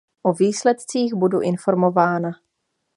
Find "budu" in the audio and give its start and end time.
1.13-1.41